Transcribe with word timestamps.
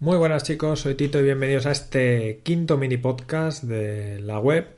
Muy 0.00 0.16
buenas 0.16 0.44
chicos, 0.44 0.82
soy 0.82 0.94
Tito 0.94 1.18
y 1.18 1.24
bienvenidos 1.24 1.66
a 1.66 1.72
este 1.72 2.40
quinto 2.44 2.76
mini 2.78 2.98
podcast 2.98 3.64
de 3.64 4.20
la 4.20 4.38
web. 4.38 4.76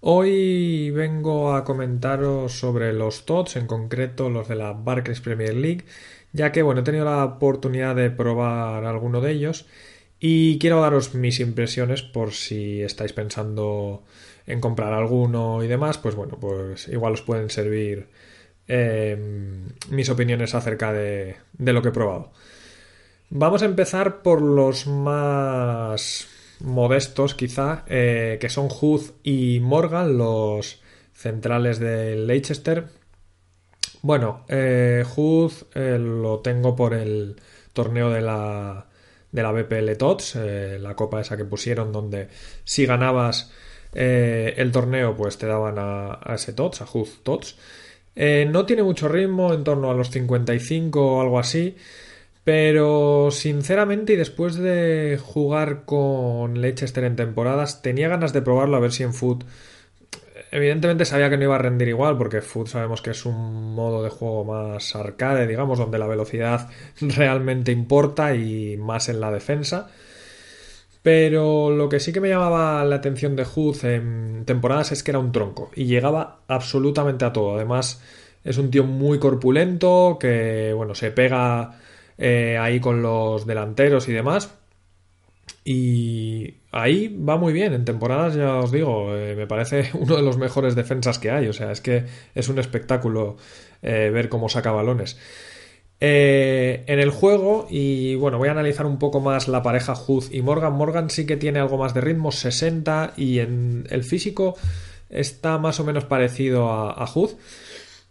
Hoy 0.00 0.90
vengo 0.90 1.54
a 1.54 1.62
comentaros 1.62 2.58
sobre 2.58 2.92
los 2.92 3.26
TOTS, 3.26 3.54
en 3.54 3.68
concreto 3.68 4.28
los 4.28 4.48
de 4.48 4.56
la 4.56 4.72
Barclays 4.72 5.20
Premier 5.20 5.54
League, 5.54 5.84
ya 6.32 6.50
que 6.50 6.62
bueno, 6.62 6.80
he 6.80 6.84
tenido 6.84 7.04
la 7.04 7.24
oportunidad 7.24 7.94
de 7.94 8.10
probar 8.10 8.84
alguno 8.86 9.20
de 9.20 9.30
ellos 9.30 9.66
y 10.18 10.58
quiero 10.58 10.80
daros 10.80 11.14
mis 11.14 11.38
impresiones 11.38 12.02
por 12.02 12.32
si 12.32 12.82
estáis 12.82 13.12
pensando 13.12 14.02
en 14.48 14.60
comprar 14.60 14.92
alguno 14.92 15.62
y 15.62 15.68
demás, 15.68 15.96
pues 15.98 16.16
bueno, 16.16 16.38
pues 16.40 16.88
igual 16.88 17.12
os 17.12 17.22
pueden 17.22 17.50
servir 17.50 18.08
eh, 18.66 19.16
mis 19.90 20.10
opiniones 20.10 20.56
acerca 20.56 20.92
de, 20.92 21.36
de 21.52 21.72
lo 21.72 21.82
que 21.82 21.90
he 21.90 21.92
probado. 21.92 22.32
Vamos 23.32 23.62
a 23.62 23.66
empezar 23.66 24.22
por 24.22 24.42
los 24.42 24.88
más 24.88 26.26
modestos, 26.58 27.36
quizá, 27.36 27.84
eh, 27.86 28.38
que 28.40 28.48
son 28.48 28.66
Huth 28.66 29.12
y 29.22 29.60
Morgan, 29.60 30.18
los 30.18 30.82
centrales 31.14 31.78
de 31.78 32.16
Leicester. 32.16 32.88
Bueno, 34.02 34.44
eh, 34.48 35.04
eh, 35.74 35.98
lo 36.00 36.40
tengo 36.40 36.74
por 36.74 36.92
el 36.92 37.36
torneo 37.72 38.10
de 38.10 38.20
la, 38.20 38.86
de 39.30 39.42
la 39.42 39.52
BPL 39.52 39.96
TOTS, 39.96 40.36
eh, 40.36 40.78
la 40.80 40.96
copa 40.96 41.20
esa 41.20 41.36
que 41.36 41.44
pusieron, 41.44 41.92
donde 41.92 42.28
si 42.64 42.84
ganabas 42.84 43.52
el 43.92 44.70
torneo, 44.72 45.16
pues 45.16 45.38
te 45.38 45.46
daban 45.46 45.76
a, 45.78 46.34
ese 46.34 46.52
TOTS, 46.52 46.82
a 46.82 46.86
Huth 46.92 47.22
TOTS. 47.22 47.56
no 48.48 48.66
tiene 48.66 48.82
mucho 48.82 49.08
ritmo, 49.08 49.52
en 49.52 49.64
torno 49.64 49.90
a 49.90 49.94
los 49.94 50.10
55 50.10 51.16
o 51.16 51.20
algo 51.20 51.38
así. 51.38 51.76
Pero 52.50 53.30
sinceramente 53.30 54.14
y 54.14 54.16
después 54.16 54.56
de 54.56 55.20
jugar 55.22 55.84
con 55.84 56.60
Leicester 56.60 57.04
en 57.04 57.14
temporadas, 57.14 57.80
tenía 57.80 58.08
ganas 58.08 58.32
de 58.32 58.42
probarlo 58.42 58.76
a 58.76 58.80
ver 58.80 58.90
si 58.90 59.04
en 59.04 59.14
Foot... 59.14 59.44
Evidentemente 60.50 61.04
sabía 61.04 61.30
que 61.30 61.36
no 61.36 61.44
iba 61.44 61.54
a 61.54 61.58
rendir 61.58 61.86
igual 61.86 62.18
porque 62.18 62.40
Foot 62.40 62.66
sabemos 62.66 63.02
que 63.02 63.10
es 63.10 63.24
un 63.24 63.72
modo 63.76 64.02
de 64.02 64.10
juego 64.10 64.44
más 64.44 64.96
arcade, 64.96 65.46
digamos, 65.46 65.78
donde 65.78 66.00
la 66.00 66.08
velocidad 66.08 66.68
realmente 67.00 67.70
importa 67.70 68.34
y 68.34 68.76
más 68.76 69.08
en 69.08 69.20
la 69.20 69.30
defensa. 69.30 69.88
Pero 71.04 71.70
lo 71.70 71.88
que 71.88 72.00
sí 72.00 72.12
que 72.12 72.20
me 72.20 72.30
llamaba 72.30 72.84
la 72.84 72.96
atención 72.96 73.36
de 73.36 73.44
Hood 73.44 73.84
en 73.84 74.42
temporadas 74.44 74.90
es 74.90 75.04
que 75.04 75.12
era 75.12 75.20
un 75.20 75.30
tronco 75.30 75.70
y 75.76 75.84
llegaba 75.84 76.40
absolutamente 76.48 77.24
a 77.24 77.32
todo. 77.32 77.54
Además, 77.54 78.02
es 78.42 78.58
un 78.58 78.72
tío 78.72 78.82
muy 78.82 79.20
corpulento 79.20 80.18
que, 80.18 80.72
bueno, 80.74 80.96
se 80.96 81.12
pega 81.12 81.78
eh, 82.22 82.58
ahí 82.58 82.80
con 82.80 83.00
los 83.02 83.46
delanteros 83.46 84.06
y 84.08 84.12
demás. 84.12 84.54
Y 85.64 86.54
ahí 86.70 87.08
va 87.08 87.38
muy 87.38 87.52
bien, 87.54 87.72
en 87.72 87.84
temporadas 87.84 88.34
ya 88.34 88.56
os 88.56 88.70
digo, 88.70 89.16
eh, 89.16 89.34
me 89.34 89.46
parece 89.46 89.90
uno 89.94 90.16
de 90.16 90.22
los 90.22 90.36
mejores 90.36 90.74
defensas 90.74 91.18
que 91.18 91.30
hay, 91.30 91.48
o 91.48 91.52
sea, 91.54 91.72
es 91.72 91.80
que 91.80 92.04
es 92.34 92.48
un 92.48 92.58
espectáculo 92.58 93.36
eh, 93.82 94.10
ver 94.12 94.28
cómo 94.28 94.48
saca 94.50 94.70
balones. 94.70 95.18
en 96.00 96.98
el 97.00 97.10
juego, 97.10 97.66
y 97.70 98.14
bueno, 98.16 98.38
voy 98.38 98.48
a 98.48 98.52
analizar 98.52 98.86
un 98.86 98.98
poco 98.98 99.20
más 99.20 99.48
la 99.48 99.62
pareja 99.62 99.94
Huth 99.94 100.32
y 100.32 100.42
Morgan. 100.42 100.74
Morgan 100.74 101.10
sí 101.10 101.26
que 101.26 101.36
tiene 101.36 101.58
algo 101.58 101.78
más 101.78 101.94
de 101.94 102.00
ritmo, 102.02 102.32
60, 102.32 103.14
y 103.16 103.38
en 103.38 103.86
el 103.90 104.04
físico 104.04 104.56
está 105.08 105.58
más 105.58 105.80
o 105.80 105.84
menos 105.84 106.04
parecido 106.04 106.70
a, 106.70 106.92
a 106.92 107.06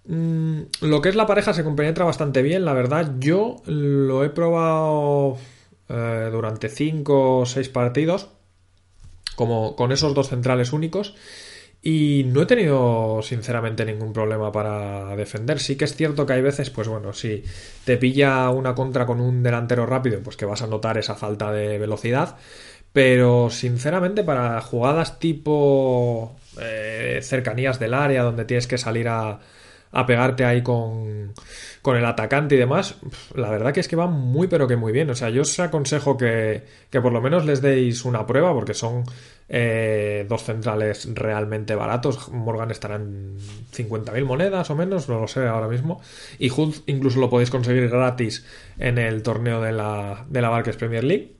Mm, 0.09 0.61
lo 0.81 1.01
que 1.01 1.09
es 1.09 1.15
la 1.15 1.27
pareja 1.27 1.53
se 1.53 1.63
compenetra 1.63 2.03
bastante 2.03 2.41
bien, 2.41 2.65
la 2.65 2.73
verdad. 2.73 3.13
Yo 3.19 3.57
lo 3.67 4.23
he 4.23 4.29
probado 4.29 5.37
eh, 5.87 6.29
durante 6.31 6.67
5 6.67 7.39
o 7.41 7.45
6 7.45 7.69
partidos, 7.69 8.29
como 9.35 9.75
con 9.75 9.91
esos 9.91 10.15
dos 10.15 10.29
centrales 10.29 10.73
únicos. 10.73 11.15
Y 11.81 12.23
no 12.27 12.41
he 12.41 12.45
tenido, 12.47 13.21
sinceramente, 13.21 13.85
ningún 13.85 14.11
problema 14.11 14.51
para 14.51 15.15
defender. 15.15 15.59
Sí 15.59 15.77
que 15.77 15.85
es 15.85 15.95
cierto 15.95 16.25
que 16.25 16.33
hay 16.33 16.41
veces, 16.41 16.71
pues 16.71 16.87
bueno, 16.87 17.13
si 17.13 17.43
te 17.85 17.97
pilla 17.97 18.49
una 18.49 18.75
contra 18.75 19.05
con 19.05 19.21
un 19.21 19.43
delantero 19.43 19.85
rápido, 19.85 20.21
pues 20.21 20.35
que 20.37 20.45
vas 20.45 20.61
a 20.63 20.67
notar 20.67 20.97
esa 20.97 21.15
falta 21.15 21.51
de 21.51 21.77
velocidad. 21.77 22.37
Pero, 22.93 23.49
sinceramente, 23.51 24.23
para 24.23 24.59
jugadas 24.61 25.19
tipo 25.19 26.35
eh, 26.59 27.19
cercanías 27.21 27.79
del 27.79 27.93
área, 27.93 28.23
donde 28.23 28.45
tienes 28.45 28.67
que 28.67 28.77
salir 28.79 29.07
a, 29.07 29.39
a 29.91 30.05
pegarte 30.05 30.45
ahí 30.45 30.61
con, 30.61 31.33
con, 31.81 31.97
el 31.97 32.05
atacante 32.05 32.55
y 32.55 32.57
demás, 32.57 32.97
la 33.35 33.49
verdad 33.49 33.73
que 33.73 33.79
es 33.79 33.87
que 33.87 33.95
va 33.95 34.07
muy 34.07 34.47
pero 34.47 34.67
que 34.67 34.75
muy 34.75 34.91
bien. 34.91 35.09
O 35.09 35.15
sea, 35.15 35.29
yo 35.29 35.41
os 35.41 35.59
aconsejo 35.59 36.17
que, 36.17 36.63
que 36.89 37.01
por 37.01 37.11
lo 37.11 37.21
menos 37.21 37.45
les 37.45 37.61
deis 37.61 38.05
una 38.05 38.25
prueba 38.27 38.53
porque 38.53 38.73
son 38.73 39.03
eh, 39.51 40.27
dos 40.29 40.43
centrales 40.43 41.09
realmente 41.15 41.73
baratos. 41.73 42.29
Morgan 42.29 42.69
estará 42.69 42.95
en 42.95 43.37
50.000 43.73 44.23
monedas 44.25 44.69
o 44.69 44.75
menos, 44.75 45.09
no 45.09 45.19
lo 45.19 45.27
sé 45.27 45.47
ahora 45.47 45.67
mismo. 45.67 46.01
Y 46.37 46.49
Hood 46.49 46.75
incluso 46.85 47.19
lo 47.19 47.29
podéis 47.29 47.49
conseguir 47.49 47.89
gratis 47.89 48.45
en 48.77 48.99
el 48.99 49.23
torneo 49.23 49.59
de 49.61 49.71
la, 49.71 50.25
de 50.29 50.41
la 50.41 50.49
Barques 50.49 50.75
Premier 50.75 51.03
League. 51.03 51.35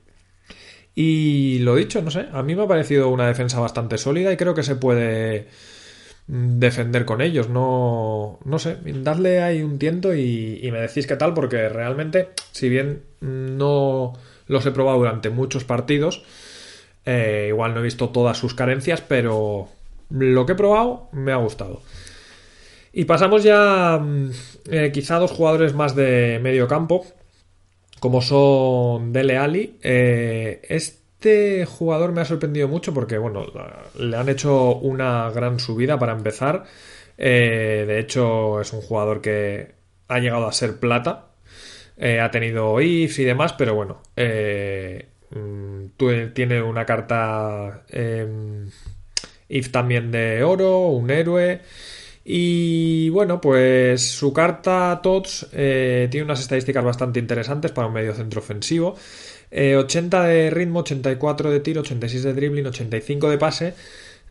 Y 0.94 1.60
lo 1.60 1.76
dicho, 1.76 2.02
no 2.02 2.10
sé, 2.10 2.26
a 2.32 2.42
mí 2.42 2.56
me 2.56 2.64
ha 2.64 2.66
parecido 2.68 3.08
una 3.08 3.28
defensa 3.28 3.60
bastante 3.60 3.96
sólida 3.96 4.32
y 4.32 4.36
creo 4.36 4.54
que 4.54 4.64
se 4.64 4.74
puede 4.74 5.46
defender 6.30 7.04
con 7.04 7.20
ellos. 7.20 7.48
No, 7.48 8.38
no 8.44 8.58
sé, 8.58 8.78
dadle 8.84 9.42
ahí 9.42 9.62
un 9.62 9.78
tiento 9.78 10.14
y, 10.14 10.68
me 10.72 10.80
decís 10.80 11.06
qué 11.06 11.16
tal, 11.16 11.34
porque 11.34 11.68
realmente, 11.68 12.28
si 12.52 12.68
bien 12.68 13.02
no 13.20 14.12
los 14.46 14.66
he 14.66 14.70
probado 14.70 14.98
durante 14.98 15.30
muchos 15.30 15.64
partidos, 15.64 16.22
eh, 17.04 17.46
igual 17.48 17.74
no 17.74 17.80
he 17.80 17.84
visto 17.84 18.10
todas 18.10 18.38
sus 18.38 18.54
carencias, 18.54 19.00
pero 19.00 19.68
lo 20.10 20.46
que 20.46 20.52
he 20.52 20.56
probado 20.56 21.08
me 21.12 21.32
ha 21.32 21.36
gustado. 21.36 21.82
Y 22.92 23.04
pasamos 23.04 23.42
ya 23.42 23.98
mm, 24.00 24.30
eh, 24.70 24.90
quizá 24.92 25.18
dos 25.18 25.32
jugadores 25.32 25.74
más 25.74 25.96
de 25.96 26.38
medio 26.40 26.68
campo, 26.68 27.06
como 27.98 28.22
son 28.22 29.12
Dele 29.12 29.36
Ali. 29.36 29.78
Eh, 29.82 30.60
este 30.68 30.99
jugador 31.66 32.12
me 32.12 32.22
ha 32.22 32.24
sorprendido 32.24 32.68
mucho 32.68 32.94
porque, 32.94 33.18
bueno, 33.18 33.46
le 33.98 34.16
han 34.16 34.28
hecho 34.28 34.76
una 34.76 35.30
gran 35.30 35.58
subida 35.58 35.98
para 35.98 36.12
empezar. 36.12 36.64
Eh, 37.22 37.84
de 37.86 37.98
hecho, 37.98 38.62
es 38.62 38.72
un 38.72 38.80
jugador 38.80 39.20
que 39.20 39.74
ha 40.08 40.18
llegado 40.18 40.46
a 40.46 40.52
ser 40.52 40.78
plata. 40.80 41.32
Eh, 41.98 42.18
ha 42.20 42.30
tenido 42.30 42.80
IFs 42.80 43.18
y 43.18 43.24
demás, 43.24 43.52
pero 43.52 43.74
bueno, 43.74 44.00
eh, 44.16 45.06
mm, 45.30 46.32
tiene 46.32 46.62
una 46.62 46.86
carta 46.86 47.84
em, 47.90 48.70
IF 49.48 49.70
también 49.70 50.10
de 50.10 50.42
oro, 50.42 50.88
un 50.88 51.10
héroe. 51.10 51.60
Y 52.24 53.10
bueno, 53.10 53.40
pues 53.40 54.02
su 54.10 54.32
carta 54.32 55.00
TOTS 55.02 55.50
tiene 55.50 56.22
unas 56.22 56.40
estadísticas 56.40 56.84
bastante 56.84 57.18
interesantes 57.18 57.72
para 57.72 57.88
un 57.88 57.94
medio 57.94 58.14
centro 58.14 58.40
ofensivo. 58.40 58.96
80 59.52 60.30
eh, 60.30 60.34
de 60.34 60.50
ritmo, 60.50 60.80
84 60.80 61.50
de 61.50 61.60
tiro, 61.60 61.80
86 61.80 62.22
de 62.22 62.34
dribbling, 62.34 62.66
85 62.66 63.30
de 63.30 63.38
pase, 63.38 63.74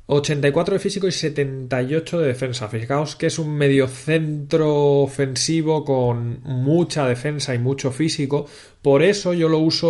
84 0.08 0.74
de 0.74 0.80
físico 0.80 1.08
y 1.08 1.12
78 1.12 2.20
de 2.20 2.28
defensa. 2.28 2.68
Fijaos 2.68 3.16
que 3.16 3.28
es 3.28 3.38
un 3.38 3.56
mediocentro 3.56 5.02
ofensivo 5.02 5.86
con 5.86 6.42
mucha 6.44 7.08
defensa 7.08 7.54
y 7.54 7.60
mucho 7.60 7.92
físico. 7.92 8.48
Por 8.82 9.04
eso 9.04 9.34
yo 9.34 9.50
lo 9.50 9.60
uso, 9.60 9.90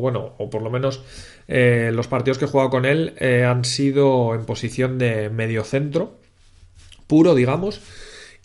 bueno, 0.00 0.34
o 0.38 0.48
por 0.48 0.62
lo 0.62 0.70
menos 0.70 1.02
eh, 1.48 1.90
los 1.92 2.06
partidos 2.08 2.38
que 2.38 2.44
he 2.44 2.48
jugado 2.48 2.70
con 2.70 2.86
él 2.86 3.14
eh, 3.18 3.44
han 3.44 3.64
sido 3.64 4.34
en 4.34 4.46
posición 4.46 4.98
de 4.98 5.30
mediocentro 5.30 6.20
puro, 7.10 7.34
digamos. 7.34 7.80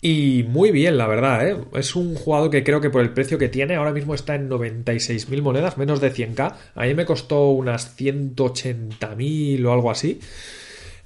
Y 0.00 0.44
muy 0.48 0.70
bien, 0.70 0.98
la 0.98 1.06
verdad, 1.06 1.48
¿eh? 1.48 1.56
Es 1.74 1.96
un 1.96 2.14
jugador 2.14 2.50
que 2.50 2.62
creo 2.62 2.80
que 2.80 2.90
por 2.90 3.00
el 3.00 3.10
precio 3.10 3.38
que 3.38 3.48
tiene, 3.48 3.76
ahora 3.76 3.92
mismo 3.92 4.14
está 4.14 4.34
en 4.34 4.48
96.000 4.48 5.42
monedas, 5.42 5.78
menos 5.78 6.00
de 6.00 6.12
100k. 6.12 6.54
A 6.74 6.84
mí 6.84 6.94
me 6.94 7.06
costó 7.06 7.50
unas 7.50 7.98
180.000 7.98 9.64
o 9.64 9.72
algo 9.72 9.90
así. 9.90 10.20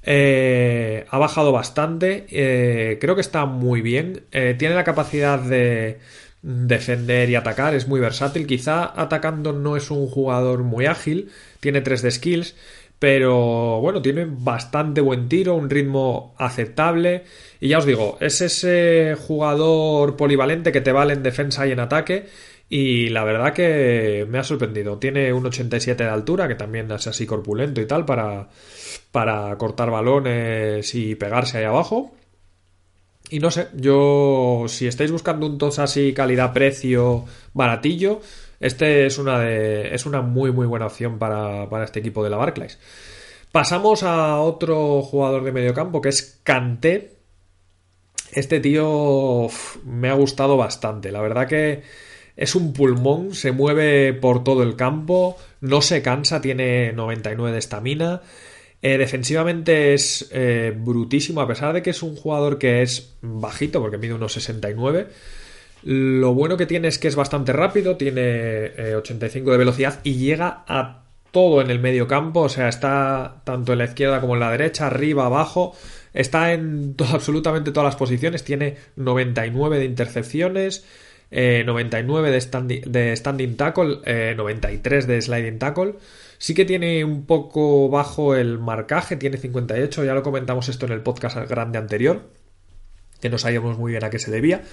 Eh, 0.03 1.05
ha 1.09 1.17
bajado 1.17 1.51
bastante. 1.51 2.25
Eh, 2.29 2.97
creo 2.99 3.15
que 3.15 3.21
está 3.21 3.45
muy 3.45 3.81
bien. 3.81 4.23
tiene 4.31 4.75
la 4.75 4.83
capacidad 4.83 5.39
de, 5.39 5.99
defender 6.41 7.29
y 7.29 7.35
atacar, 7.35 7.75
es 7.75 7.87
muy 7.87 7.99
versátil. 7.99 8.47
Quizá 8.47 8.99
atacando 8.99 9.53
no 9.53 9.77
es 9.77 9.91
un 9.91 10.07
jugador 10.07 10.63
muy 10.63 10.85
ágil, 10.85 11.31
tiene 11.59 11.81
3 11.81 12.01
de 12.01 12.11
skills, 12.11 12.55
pero 13.01 13.81
bueno, 13.81 13.99
tiene 14.03 14.27
bastante 14.29 15.01
buen 15.01 15.27
tiro, 15.27 15.55
un 15.55 15.71
ritmo 15.71 16.35
aceptable. 16.37 17.23
Y 17.59 17.69
ya 17.69 17.79
os 17.79 17.85
digo, 17.87 18.19
es 18.19 18.41
ese 18.41 19.15
jugador 19.15 20.15
polivalente 20.15 20.71
que 20.71 20.81
te 20.81 20.91
vale 20.91 21.13
en 21.13 21.23
defensa 21.23 21.65
y 21.65 21.71
en 21.71 21.79
ataque. 21.79 22.27
Y 22.69 23.09
la 23.09 23.23
verdad 23.23 23.53
que 23.53 24.27
me 24.29 24.37
ha 24.37 24.43
sorprendido. 24.43 24.99
Tiene 24.99 25.33
un 25.33 25.47
87 25.47 26.03
de 26.03 26.09
altura, 26.11 26.47
que 26.47 26.53
también 26.53 26.91
es 26.91 27.07
así 27.07 27.25
corpulento 27.25 27.81
y 27.81 27.87
tal, 27.87 28.05
para, 28.05 28.49
para 29.11 29.57
cortar 29.57 29.89
balones 29.89 30.93
y 30.93 31.15
pegarse 31.15 31.57
ahí 31.57 31.63
abajo. 31.63 32.13
Y 33.31 33.39
no 33.39 33.49
sé, 33.49 33.69
yo 33.73 34.65
si 34.67 34.85
estáis 34.85 35.11
buscando 35.11 35.47
un 35.47 35.57
tos 35.57 35.79
así 35.79 36.13
calidad-precio 36.13 37.25
baratillo, 37.55 38.21
este 38.61 39.07
es 39.07 39.17
una 39.17 39.39
de, 39.39 39.93
es 39.93 40.05
una 40.05 40.21
muy 40.21 40.51
muy 40.51 40.67
buena 40.67 40.85
opción 40.85 41.17
para, 41.17 41.83
este 41.83 41.99
equipo 41.99 42.23
de 42.23 42.29
la 42.29 42.37
Barclays. 42.37 42.79
Pasamos 43.51 44.03
a 44.03 44.39
otro 44.39 45.01
jugador 45.01 45.43
de 45.43 45.51
mediocampo 45.51 45.99
que 45.99 46.09
es 46.09 46.39
Kanté. 46.43 47.17
Este 48.31 48.61
tío 48.61 49.47
me 49.83 50.09
ha 50.09 50.13
gustado 50.13 50.55
bastante. 50.55 51.11
La 51.11 51.21
verdad 51.21 51.47
que 51.47 51.81
es 52.37 52.55
un 52.55 52.71
pulmón, 52.71 53.33
se 53.33 53.51
mueve 53.51 54.13
por 54.13 54.43
todo 54.43 54.63
el 54.63 54.77
campo, 54.77 55.37
no 55.59 55.81
se 55.81 56.01
cansa, 56.01 56.39
tiene 56.39 56.93
99 56.93 57.51
de 57.51 57.59
estamina. 57.59 58.21
Eh, 58.83 58.97
defensivamente 58.97 59.93
es 59.93 60.29
eh, 60.31 60.73
brutísimo, 60.75 61.41
a 61.41 61.47
pesar 61.47 61.73
de 61.73 61.81
que 61.81 61.89
es 61.89 62.01
un 62.01 62.15
jugador 62.15 62.57
que 62.57 62.81
es 62.81 63.15
bajito, 63.21 63.81
porque 63.81 63.97
mide 63.97 64.13
unos 64.13 64.33
69. 64.33 65.07
Lo 65.83 66.33
bueno 66.33 66.57
que 66.57 66.65
tiene 66.65 66.87
es 66.87 66.99
que 66.99 67.07
es 67.07 67.15
bastante 67.15 67.53
rápido, 67.53 67.97
tiene 67.97 68.71
85 68.95 69.49
eh, 69.49 69.51
de 69.51 69.57
velocidad 69.57 69.99
y 70.03 70.15
llega 70.15 70.63
a 70.67 71.05
todo 71.31 71.61
en 71.61 71.71
el 71.71 71.79
medio 71.79 72.07
campo, 72.07 72.41
o 72.41 72.49
sea, 72.49 72.67
está 72.67 73.41
tanto 73.43 73.71
en 73.71 73.79
la 73.79 73.85
izquierda 73.85 74.21
como 74.21 74.35
en 74.35 74.41
la 74.41 74.51
derecha, 74.51 74.87
arriba, 74.87 75.25
abajo, 75.25 75.75
está 76.13 76.53
en 76.53 76.95
absolutamente 77.13 77.71
todas 77.71 77.85
las 77.85 77.95
posiciones, 77.95 78.43
tiene 78.43 78.77
99 78.95 79.79
de 79.79 79.85
intercepciones, 79.85 80.85
99 81.31 82.29
de, 82.29 82.81
de 82.85 83.15
standing 83.15 83.55
tackle, 83.55 84.35
93 84.35 85.07
de 85.07 85.21
sliding 85.21 85.59
tackle. 85.59 85.95
Sí 86.37 86.53
que 86.55 86.65
tiene 86.65 87.05
un 87.05 87.25
poco 87.25 87.87
bajo 87.87 88.35
el 88.35 88.57
marcaje, 88.57 89.15
tiene 89.15 89.37
58, 89.37 90.03
ya 90.03 90.13
lo 90.13 90.23
comentamos 90.23 90.69
esto 90.69 90.87
en 90.87 90.91
el 90.91 91.01
podcast 91.01 91.37
grande 91.49 91.77
anterior, 91.77 92.23
que 93.21 93.29
no 93.29 93.37
sabíamos 93.37 93.77
muy 93.77 93.91
bien 93.91 94.03
a 94.03 94.09
qué 94.09 94.19
se 94.19 94.31
debía, 94.31 94.63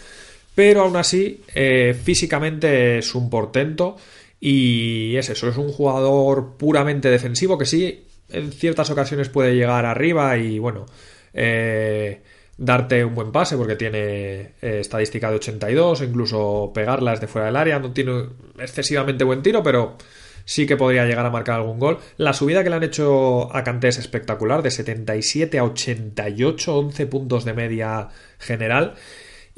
pero 0.59 0.83
aún 0.83 0.97
así 0.97 1.45
eh, 1.55 1.97
físicamente 2.03 2.99
es 2.99 3.15
un 3.15 3.31
portento 3.31 3.97
y 4.41 5.15
es 5.15 5.31
eso, 5.31 5.49
es 5.49 5.57
un 5.57 5.71
jugador 5.71 6.57
puramente 6.57 7.11
defensivo 7.11 7.57
que 7.57 7.65
sí 7.65 8.09
en 8.29 8.51
ciertas 8.51 8.91
ocasiones 8.91 9.29
puede 9.29 9.55
llegar 9.55 9.87
arriba 9.87 10.37
y 10.37 10.59
bueno, 10.59 10.85
eh, 11.33 12.23
darte 12.57 13.05
un 13.05 13.15
buen 13.15 13.31
pase 13.31 13.57
porque 13.57 13.77
tiene 13.77 14.55
eh, 14.61 14.81
estadística 14.81 15.31
de 15.31 15.37
82, 15.37 16.03
incluso 16.03 16.73
pegarlas 16.75 17.21
de 17.21 17.29
fuera 17.29 17.47
del 17.47 17.55
área, 17.55 17.79
no 17.79 17.93
tiene 17.93 18.25
excesivamente 18.59 19.23
buen 19.23 19.45
tiro, 19.45 19.63
pero 19.63 19.97
sí 20.45 20.67
que 20.67 20.77
podría 20.77 21.07
llegar 21.07 21.25
a 21.25 21.31
marcar 21.31 21.61
algún 21.61 21.79
gol. 21.79 21.99
La 22.17 22.33
subida 22.33 22.65
que 22.65 22.71
le 22.71 22.75
han 22.75 22.83
hecho 22.83 23.55
a 23.55 23.63
Kanté 23.63 23.87
es 23.87 23.99
espectacular, 23.99 24.63
de 24.63 24.73
77 24.73 25.57
a 25.57 25.63
88, 25.63 26.79
11 26.79 27.07
puntos 27.07 27.45
de 27.45 27.53
media 27.53 28.09
general. 28.41 28.97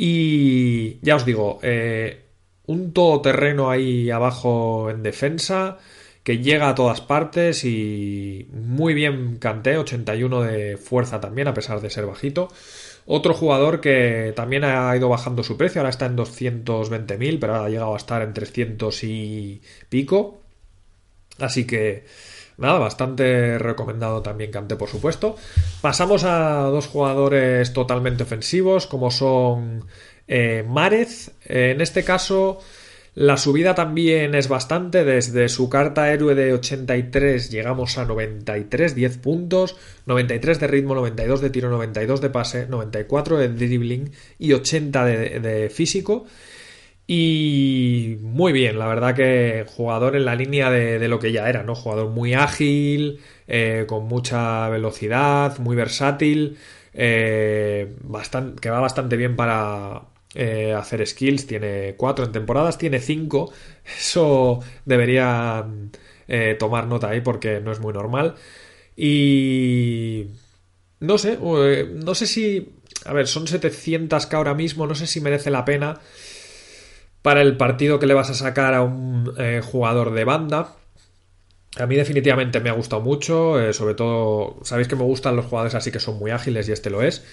Y 0.02 0.98
ya 1.02 1.16
os 1.16 1.26
digo, 1.26 1.58
eh, 1.62 2.24
un 2.64 2.94
todoterreno 2.94 3.68
ahí 3.68 4.10
abajo 4.10 4.88
en 4.88 5.02
defensa 5.02 5.76
que 6.22 6.38
llega 6.38 6.70
a 6.70 6.74
todas 6.74 7.02
partes 7.02 7.66
y 7.66 8.48
muy 8.50 8.94
bien 8.94 9.36
Kanté, 9.36 9.76
81 9.76 10.40
de 10.40 10.78
fuerza 10.78 11.20
también, 11.20 11.48
a 11.48 11.52
pesar 11.52 11.82
de 11.82 11.90
ser 11.90 12.06
bajito. 12.06 12.48
Otro 13.04 13.34
jugador 13.34 13.82
que 13.82 14.32
también 14.34 14.64
ha 14.64 14.96
ido 14.96 15.10
bajando 15.10 15.42
su 15.42 15.58
precio, 15.58 15.82
ahora 15.82 15.90
está 15.90 16.06
en 16.06 16.16
220.000, 16.16 17.38
pero 17.38 17.52
ahora 17.56 17.66
ha 17.66 17.68
llegado 17.68 17.92
a 17.92 17.98
estar 17.98 18.22
en 18.22 18.32
300 18.32 19.04
y 19.04 19.60
pico. 19.90 20.40
Así 21.38 21.66
que 21.66 22.06
nada, 22.60 22.78
bastante 22.78 23.58
recomendado 23.58 24.22
también 24.22 24.50
Cante, 24.50 24.76
por 24.76 24.88
supuesto. 24.88 25.36
Pasamos 25.80 26.24
a 26.24 26.62
dos 26.64 26.86
jugadores 26.86 27.72
totalmente 27.72 28.22
ofensivos, 28.22 28.86
como 28.86 29.10
son 29.10 29.84
eh, 30.28 30.64
Márez. 30.68 31.32
en 31.44 31.80
este 31.80 32.04
caso, 32.04 32.60
la 33.14 33.36
subida 33.36 33.74
también 33.74 34.34
es 34.34 34.48
bastante. 34.48 35.04
Desde 35.04 35.48
su 35.48 35.68
carta 35.68 36.12
héroe 36.12 36.34
de 36.34 36.52
83 36.52 37.50
llegamos 37.50 37.98
a 37.98 38.04
93, 38.04 38.94
10 38.94 39.18
puntos, 39.18 39.76
93 40.06 40.60
de 40.60 40.66
ritmo, 40.66 40.94
92 40.94 41.40
de 41.40 41.50
tiro, 41.50 41.70
92 41.70 42.20
de 42.20 42.30
pase, 42.30 42.66
94 42.66 43.38
de 43.38 43.48
dribbling 43.48 44.12
y 44.38 44.52
80 44.52 45.04
de 45.04 45.70
físico. 45.70 46.26
Y 47.12 48.18
muy 48.22 48.52
bien, 48.52 48.78
la 48.78 48.86
verdad 48.86 49.16
que 49.16 49.66
jugador 49.66 50.14
en 50.14 50.24
la 50.24 50.36
línea 50.36 50.70
de, 50.70 51.08
lo 51.08 51.18
que 51.18 51.32
ya 51.32 51.48
era, 51.48 51.64
¿no? 51.64 51.74
Jugador 51.74 52.10
muy 52.10 52.34
ágil, 52.34 53.18
eh, 53.48 53.84
con 53.88 54.06
mucha 54.06 54.68
velocidad, 54.68 55.58
muy 55.58 55.74
versátil, 55.74 56.56
eh, 56.94 57.96
que 58.60 58.70
va 58.70 58.78
bastante 58.78 59.16
bien 59.16 59.34
para 59.34 60.02
eh, 60.36 60.72
hacer 60.72 61.04
skills. 61.04 61.48
Tiene 61.48 61.96
cuatro 61.96 62.24
en 62.24 62.30
temporadas, 62.30 62.78
tiene 62.78 63.00
cinco. 63.00 63.52
Eso 63.84 64.60
debería 64.84 65.66
tomar 66.60 66.86
nota 66.86 67.08
ahí 67.08 67.22
porque 67.22 67.60
no 67.60 67.72
es 67.72 67.80
muy 67.80 67.92
normal. 67.92 68.36
Y 68.96 70.28
no 71.00 71.18
sé, 71.18 71.38
no 71.40 72.14
sé 72.14 72.26
si... 72.28 72.72
A 73.04 73.12
ver, 73.14 73.26
son 73.26 73.46
700k 73.46 74.34
ahora 74.34 74.54
mismo, 74.54 74.86
no 74.86 74.94
sé 74.94 75.08
si 75.08 75.20
merece 75.20 75.50
la 75.50 75.64
pena 75.64 76.00
para 77.22 77.42
el 77.42 77.56
partido 77.56 77.98
que 77.98 78.06
le 78.06 78.14
vas 78.14 78.30
a 78.30 78.34
sacar 78.34 78.74
a 78.74 78.82
un 78.82 79.32
eh, 79.38 79.60
jugador 79.62 80.12
de 80.12 80.24
banda. 80.24 80.76
A 81.78 81.86
mí 81.86 81.96
definitivamente 81.96 82.60
me 82.60 82.70
ha 82.70 82.72
gustado 82.72 83.02
mucho, 83.02 83.60
eh, 83.60 83.72
sobre 83.72 83.94
todo, 83.94 84.58
sabéis 84.62 84.88
que 84.88 84.96
me 84.96 85.04
gustan 85.04 85.36
los 85.36 85.46
jugadores 85.46 85.74
así 85.74 85.92
que 85.92 86.00
son 86.00 86.18
muy 86.18 86.30
ágiles 86.30 86.68
y 86.68 86.72
este 86.72 86.90
lo 86.90 87.02
es. 87.02 87.24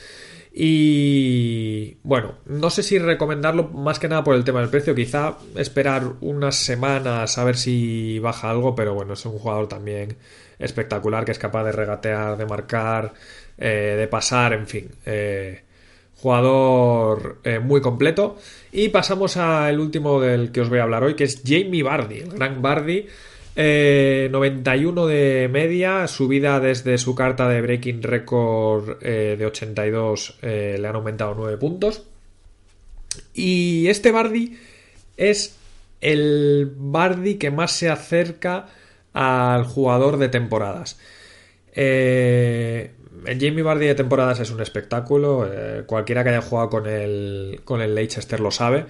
Y 0.60 1.98
bueno, 2.04 2.36
no 2.46 2.70
sé 2.70 2.84
si 2.84 2.98
recomendarlo 3.00 3.66
más 3.70 4.00
que 4.00 4.08
nada 4.08 4.24
por 4.24 4.36
el 4.36 4.44
tema 4.44 4.60
del 4.60 4.70
precio, 4.70 4.96
quizá 4.96 5.38
esperar 5.56 6.14
unas 6.22 6.56
semanas 6.56 7.38
a 7.38 7.44
ver 7.44 7.58
si 7.58 8.20
baja 8.20 8.50
algo, 8.50 8.76
pero 8.76 8.94
bueno, 8.94 9.14
es 9.14 9.26
un 9.26 9.38
jugador 9.38 9.68
también 9.68 10.18
espectacular 10.60 11.26
que 11.26 11.32
es 11.32 11.40
capaz 11.40 11.64
de 11.64 11.72
regatear, 11.72 12.38
de 12.38 12.46
marcar, 12.46 13.14
eh, 13.58 13.96
de 13.98 14.08
pasar, 14.08 14.54
en 14.54 14.68
fin. 14.68 14.92
Jugador 16.18 17.38
eh, 17.44 17.60
muy 17.60 17.82
completo. 17.82 18.38
Y 18.72 18.90
pasamos 18.90 19.38
al 19.38 19.80
último 19.80 20.20
del 20.20 20.52
que 20.52 20.62
os 20.62 20.70
voy 20.70 20.80
a 20.80 20.84
hablar 20.84 21.04
hoy, 21.04 21.16
que 21.16 21.24
es 21.24 21.42
Jamie 21.46 21.84
Bardi, 21.84 22.20
el 22.20 22.32
gran 22.32 22.62
Bardi. 22.62 23.06
91 23.56 25.10
eh, 25.10 25.14
de 25.14 25.48
media, 25.48 26.08
subida 26.08 26.60
desde 26.60 27.00
su 27.00 27.16
carta 27.16 27.50
de 27.50 27.62
Breaking 27.62 28.04
Record 28.04 28.98
eh, 29.02 29.36
de 29.38 29.46
82, 29.48 30.38
le 30.44 30.88
han 30.88 30.96
aumentado 30.96 31.34
9 31.36 31.58
puntos. 31.58 32.04
Y 33.34 33.88
este 33.88 34.12
Bardi 34.12 34.58
es 35.18 35.58
el 36.02 36.72
Bardi 36.78 37.36
que 37.36 37.50
más 37.50 37.72
se 37.72 37.90
acerca 37.90 38.68
al 39.14 39.64
jugador 39.64 40.18
de 40.18 40.30
temporadas. 40.30 41.00
Eh, 41.80 42.90
Jamie 43.40 43.62
Vardy 43.62 43.86
de 43.86 43.96
temporadas 43.96 44.40
es 44.40 44.50
un 44.50 44.62
espectáculo. 44.62 45.48
Eh, 45.52 45.84
cualquiera 45.86 46.24
que 46.24 46.32
haya 46.32 46.42
jugado 46.42 46.70
con 46.70 46.88
el, 46.88 47.62
con 47.64 47.82
el 47.82 47.94
Leicester 47.94 48.40
lo 48.40 48.52
sabe. 48.52 48.86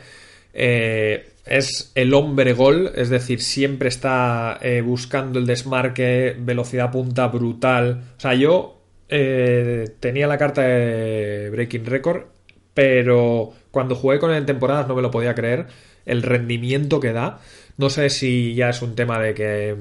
Eh, 0.53 1.33
es 1.45 1.91
el 1.95 2.13
hombre 2.13 2.53
gol, 2.53 2.91
es 2.95 3.09
decir, 3.09 3.41
siempre 3.41 3.89
está 3.89 4.57
eh, 4.61 4.81
buscando 4.81 5.39
el 5.39 5.45
desmarque, 5.45 6.35
velocidad 6.39 6.91
punta 6.91 7.27
brutal. 7.27 8.03
O 8.17 8.19
sea, 8.19 8.33
yo 8.33 8.73
tenía 9.07 10.27
la 10.27 10.37
carta 10.37 10.63
de 10.63 11.49
Breaking 11.49 11.85
Record, 11.85 12.25
pero 12.73 13.53
cuando 13.71 13.95
jugué 13.95 14.19
con 14.19 14.31
él 14.31 14.37
en 14.37 14.45
temporadas 14.45 14.87
no 14.87 14.95
me 14.95 15.01
lo 15.01 15.11
podía 15.11 15.35
creer. 15.35 15.67
El 16.05 16.23
rendimiento 16.23 16.99
que 16.99 17.13
da. 17.13 17.39
No 17.77 17.89
sé 17.89 18.09
si 18.09 18.55
ya 18.55 18.69
es 18.69 18.81
un 18.81 18.95
tema 18.95 19.19
de 19.19 19.33
que 19.33 19.75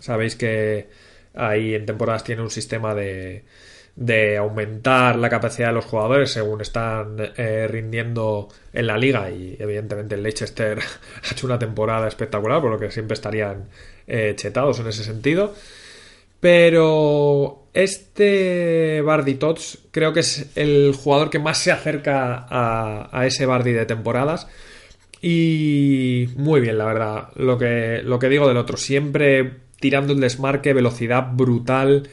sabéis 0.00 0.36
que 0.36 0.88
ahí 1.34 1.74
en 1.74 1.86
temporadas 1.86 2.24
tiene 2.24 2.42
un 2.42 2.50
sistema 2.50 2.94
de 2.94 3.44
de 3.94 4.38
aumentar 4.38 5.16
la 5.16 5.28
capacidad 5.28 5.68
de 5.68 5.74
los 5.74 5.84
jugadores 5.84 6.30
según 6.30 6.62
están 6.62 7.16
eh, 7.36 7.66
rindiendo 7.68 8.48
en 8.72 8.86
la 8.86 8.96
liga 8.96 9.30
y 9.30 9.56
evidentemente 9.58 10.14
el 10.14 10.22
Leicester 10.22 10.78
ha 11.22 11.32
hecho 11.32 11.46
una 11.46 11.58
temporada 11.58 12.08
espectacular 12.08 12.60
por 12.60 12.70
lo 12.70 12.78
que 12.78 12.90
siempre 12.90 13.14
estarían 13.14 13.68
eh, 14.06 14.32
chetados 14.34 14.80
en 14.80 14.86
ese 14.86 15.04
sentido 15.04 15.54
pero 16.40 17.66
este 17.74 19.02
Bardi 19.02 19.34
Tots 19.34 19.78
creo 19.90 20.12
que 20.12 20.20
es 20.20 20.46
el 20.56 20.94
jugador 20.94 21.28
que 21.28 21.38
más 21.38 21.58
se 21.58 21.70
acerca 21.70 22.46
a, 22.48 23.26
ese 23.26 23.46
Bardi 23.46 23.72
de 23.72 23.86
temporadas 23.86 24.48
Y 25.20 26.30
muy 26.34 26.60
bien, 26.60 26.78
la 26.78 26.84
verdad. 26.84 27.28
Lo 27.36 27.56
que, 27.56 28.02
lo 28.04 28.18
que 28.18 28.28
digo 28.28 28.48
del 28.48 28.56
otro, 28.56 28.76
siempre 28.76 29.52
tirando 29.82 30.14
el 30.14 30.20
desmarque, 30.20 30.72
velocidad 30.72 31.26
brutal. 31.32 32.08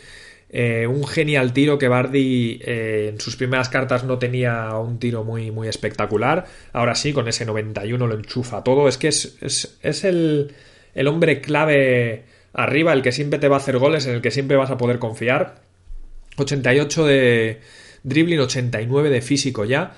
Eh, 0.50 0.88
un 0.88 1.06
genial 1.06 1.54
tiro 1.54 1.78
que 1.78 1.88
Bardi 1.88 2.60
eh, 2.64 3.12
en 3.14 3.22
sus 3.22 3.36
primeras 3.36 3.70
cartas 3.70 4.04
no 4.04 4.18
tenía 4.18 4.74
un 4.74 4.98
tiro 4.98 5.24
muy, 5.24 5.52
muy 5.52 5.68
espectacular. 5.68 6.46
Ahora 6.74 6.96
sí, 6.96 7.14
con 7.14 7.28
ese 7.28 7.46
91 7.46 8.08
lo 8.08 8.16
enchufa 8.16 8.64
todo. 8.64 8.88
Es 8.90 8.98
que 8.98 9.10
es, 9.10 9.38
es, 9.40 10.04
el, 10.04 10.52
el, 10.96 11.08
hombre 11.08 11.40
clave 11.40 12.26
arriba, 12.54 12.92
el 12.94 13.04
que 13.04 13.12
siempre 13.12 13.38
te 13.38 13.48
va 13.48 13.58
a 13.58 13.60
hacer 13.60 13.78
goles, 13.78 14.08
en 14.08 14.16
el 14.16 14.22
que 14.22 14.32
siempre 14.32 14.58
vas 14.58 14.72
a 14.72 14.78
poder 14.78 14.98
confiar. 14.98 15.62
88 16.38 17.06
de 17.06 17.60
dribbling, 18.02 18.40
89 18.40 19.12
de 19.12 19.22
físico 19.22 19.66
ya. 19.66 19.94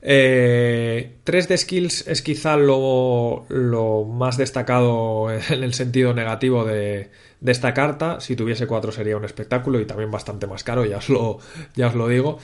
3 0.00 0.10
eh, 0.10 1.18
de 1.24 1.58
skills 1.58 2.08
es 2.08 2.22
quizá 2.22 2.56
lo, 2.56 3.44
lo, 3.48 4.04
más 4.04 4.38
destacado 4.38 5.30
en 5.50 5.62
el 5.62 5.74
sentido 5.74 6.14
negativo 6.14 6.64
de, 6.64 7.10
de, 7.40 7.52
esta 7.52 7.74
carta. 7.74 8.20
Si 8.20 8.34
tuviese 8.34 8.66
4 8.66 8.92
sería 8.92 9.16
un 9.16 9.24
espectáculo 9.24 9.78
y 9.80 9.84
también 9.84 10.10
bastante 10.10 10.46
más 10.46 10.64
caro, 10.64 10.86
ya 10.86 10.98
os 10.98 11.08
lo, 11.10 11.38
ya 11.74 11.88
os 11.88 11.94
lo 11.94 12.08
digo. 12.08 12.38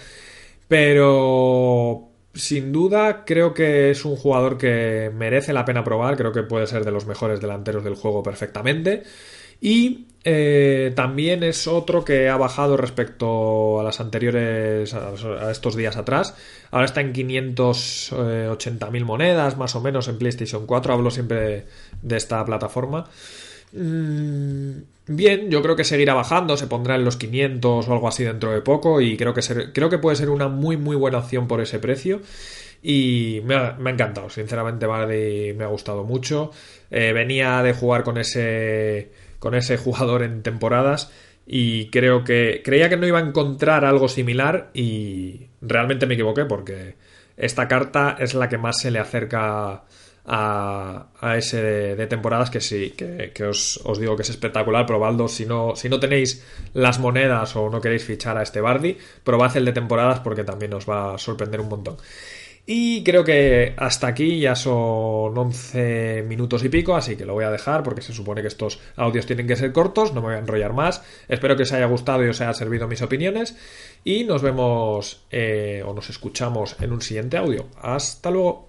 Pero 0.68 2.10
sin 2.34 2.72
duda 2.72 3.24
creo 3.24 3.54
que 3.54 3.90
es 3.90 4.04
un 4.04 4.16
jugador 4.16 4.58
que 4.58 5.10
merece 5.14 5.54
la 5.54 5.64
pena 5.64 5.82
probar, 5.82 6.16
creo 6.16 6.32
que 6.32 6.42
puede 6.42 6.66
ser 6.66 6.84
de 6.84 6.90
los 6.90 7.06
mejores 7.06 7.40
delanteros 7.40 7.84
del 7.84 7.94
juego 7.94 8.22
perfectamente. 8.22 9.02
Y 9.60 10.08
eh, 10.28 10.92
también 10.96 11.44
es 11.44 11.68
otro 11.68 12.04
que 12.04 12.28
ha 12.28 12.36
bajado 12.36 12.76
respecto 12.76 13.78
a 13.78 13.84
las 13.84 14.00
anteriores, 14.00 14.92
a, 14.92 15.52
estos 15.52 15.76
días 15.76 15.96
atrás. 15.96 16.34
Ahora 16.72 16.86
está 16.86 17.00
en 17.00 17.12
580.000 17.14 19.04
monedas, 19.04 19.56
más 19.56 19.76
o 19.76 19.80
menos, 19.80 20.08
en 20.08 20.18
PlayStation 20.18 20.66
4. 20.66 20.94
Hablo 20.94 21.12
siempre 21.12 21.66
de 22.02 22.16
esta 22.16 22.44
plataforma. 22.44 23.04
Mm, 23.72 24.70
bien, 25.06 25.48
yo 25.48 25.62
creo 25.62 25.76
que 25.76 25.84
seguirá 25.84 26.14
bajando, 26.14 26.56
se 26.56 26.66
pondrá 26.66 26.96
en 26.96 27.04
los 27.04 27.16
500 27.16 27.88
o 27.88 27.92
algo 27.92 28.08
así 28.08 28.24
dentro 28.24 28.50
de 28.50 28.62
poco 28.62 29.00
y 29.00 29.16
creo 29.16 29.32
que, 29.32 29.42
creo 29.72 29.88
que 29.88 29.98
puede 29.98 30.16
ser 30.16 30.30
una 30.30 30.48
muy 30.48 30.76
muy 30.76 30.96
buena 30.96 31.18
opción 31.18 31.46
por 31.46 31.60
ese 31.60 31.78
precio 31.78 32.20
y 32.82 33.42
me 33.44 33.54
ha, 33.54 33.76
encantado, 33.86 34.30
sinceramente 34.30 34.86
Bardi 34.86 35.52
me 35.54 35.64
ha 35.64 35.68
gustado 35.68 36.04
mucho, 36.04 36.52
eh, 36.90 37.12
venía 37.12 37.62
de 37.62 37.72
jugar 37.72 38.04
con 38.04 38.18
ese 38.18 39.10
con 39.38 39.54
ese 39.54 39.76
jugador 39.76 40.22
en 40.22 40.42
temporadas 40.42 41.10
y 41.46 41.90
creo 41.90 42.24
que 42.24 42.62
creía 42.64 42.88
que 42.88 42.96
no 42.96 43.06
iba 43.06 43.18
a 43.18 43.22
encontrar 43.22 43.84
algo 43.84 44.08
similar 44.08 44.70
y 44.74 45.46
realmente 45.60 46.06
me 46.06 46.14
equivoqué 46.14 46.44
porque 46.44 46.96
esta 47.36 47.68
carta 47.68 48.16
es 48.18 48.34
la 48.34 48.48
que 48.48 48.58
más 48.58 48.80
se 48.80 48.90
le 48.90 48.98
acerca 48.98 49.84
a, 50.24 51.06
a 51.20 51.36
ese 51.36 51.62
de, 51.94 52.06
temporadas 52.08 52.50
que 52.50 52.60
sí, 52.60 52.90
que, 52.90 53.44
os, 53.44 53.80
digo 53.98 54.16
que 54.16 54.22
es 54.22 54.30
espectacular, 54.30 54.84
probadlo 54.84 55.28
si 55.28 55.46
no, 55.46 55.76
si 55.76 55.88
no 55.88 56.00
tenéis 56.00 56.44
las 56.74 56.98
monedas 56.98 57.54
o 57.54 57.70
no 57.70 57.80
queréis 57.80 58.04
fichar 58.04 58.36
a 58.36 58.42
este 58.42 58.60
Bardi, 58.60 58.96
probad 59.22 59.56
el 59.56 59.64
de 59.64 59.72
temporadas 59.72 60.20
porque 60.20 60.42
también 60.42 60.74
os 60.74 60.88
va 60.88 61.14
a 61.14 61.18
sorprender 61.18 61.60
un 61.60 61.68
montón. 61.68 61.96
Y 62.68 63.04
creo 63.04 63.22
que 63.22 63.74
hasta 63.76 64.08
aquí 64.08 64.40
ya 64.40 64.56
son 64.56 65.38
11 65.38 66.24
minutos 66.26 66.64
y 66.64 66.68
pico, 66.68 66.96
así 66.96 67.14
que 67.16 67.24
lo 67.24 67.34
voy 67.34 67.44
a 67.44 67.50
dejar 67.50 67.84
porque 67.84 68.02
se 68.02 68.12
supone 68.12 68.42
que 68.42 68.48
estos 68.48 68.80
audios 68.96 69.24
tienen 69.24 69.46
que 69.46 69.54
ser 69.54 69.72
cortos, 69.72 70.12
no 70.12 70.20
me 70.20 70.28
voy 70.28 70.36
a 70.36 70.40
enrollar 70.40 70.72
más. 70.72 71.02
Espero 71.28 71.56
que 71.56 71.62
os 71.62 71.72
haya 71.72 71.86
gustado 71.86 72.24
y 72.24 72.28
os 72.28 72.40
haya 72.40 72.52
servido 72.54 72.88
mis 72.88 73.02
opiniones 73.02 73.56
y 74.02 74.24
nos 74.24 74.42
vemos 74.42 75.24
eh, 75.30 75.84
o 75.86 75.94
nos 75.94 76.10
escuchamos 76.10 76.74
en 76.80 76.90
un 76.90 77.02
siguiente 77.02 77.36
audio. 77.36 77.66
Hasta 77.80 78.32
luego. 78.32 78.65